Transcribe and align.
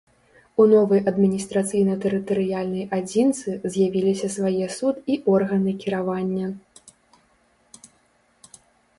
У 0.61 0.65
новай 0.69 1.01
адміністрацыйна-тэрытарыяльнай 1.09 2.85
адзінцы 2.97 3.49
з'явіліся 3.75 4.27
свае 4.37 4.65
суд 4.77 4.95
і 5.15 5.17
органы 5.35 5.71
кіравання. 5.83 6.49